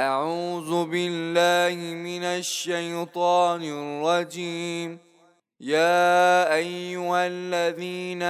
[0.00, 4.98] أعوذ بالله من الشيطان الرجيم.
[5.60, 8.22] يا أيها الذين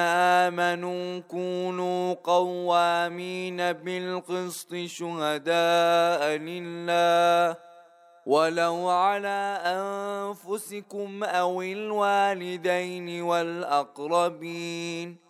[0.50, 7.56] آمنوا كونوا قوامين بالقسط شهداء لله.
[8.26, 15.29] ولو على أنفسكم أو الوالدين والأقربين.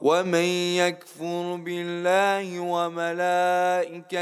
[0.00, 0.44] ومن
[0.80, 4.16] يكفر بالله وملائكته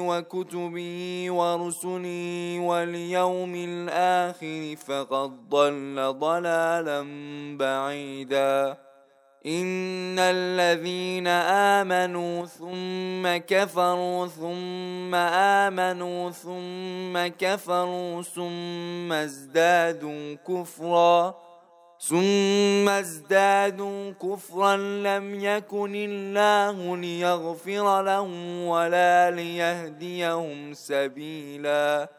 [0.00, 7.02] وكتبه ورسله واليوم الآخر فقد ضل ضلالا
[7.58, 8.76] بعيدا.
[9.46, 21.49] إن الذين آمنوا ثم كفروا ثم آمنوا ثم كفروا ثم ازدادوا كفراً.
[22.00, 32.10] ثم ازدادوا كفرا لم يكن الله ليغفر لهم ولا ليهديهم سبيلا.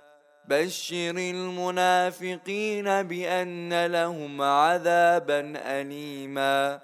[0.47, 6.79] بشر المنافقين بأن لهم عذابا اليما.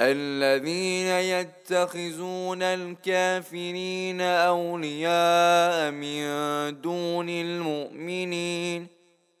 [0.00, 6.26] الذين يتخذون الكافرين أولياء من
[6.80, 8.95] دون المؤمنين.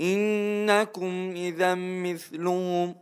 [0.00, 2.94] إنكم إذا مثلهم.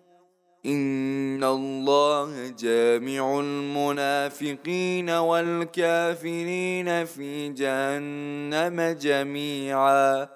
[0.66, 10.28] إن الله جامع المنافقين والكافرين في جهنم جميعا.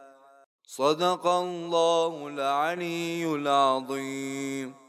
[0.66, 4.81] صدق الله العلي العظيم.